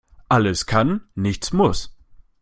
[0.29, 1.95] Alles kann, nichts muss.